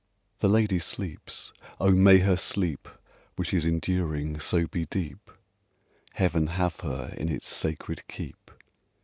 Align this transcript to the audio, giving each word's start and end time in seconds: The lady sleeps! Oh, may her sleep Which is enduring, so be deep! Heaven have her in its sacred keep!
The 0.39 0.49
lady 0.49 0.79
sleeps! 0.79 1.53
Oh, 1.79 1.91
may 1.91 2.17
her 2.21 2.35
sleep 2.35 2.89
Which 3.35 3.53
is 3.53 3.67
enduring, 3.67 4.39
so 4.39 4.65
be 4.65 4.87
deep! 4.87 5.29
Heaven 6.13 6.47
have 6.47 6.79
her 6.79 7.13
in 7.17 7.29
its 7.29 7.47
sacred 7.47 8.07
keep! 8.07 8.49